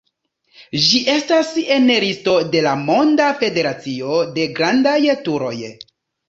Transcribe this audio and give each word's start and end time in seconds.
Ĝi 0.85 1.01
estas 1.15 1.51
en 1.75 1.85
listo 2.03 2.33
de 2.55 2.63
la 2.69 2.71
Monda 2.87 3.27
Federacio 3.43 4.17
de 4.39 4.49
Grandaj 4.57 4.97
Turoj. 5.29 5.55